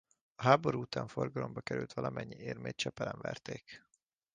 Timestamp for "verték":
3.21-3.85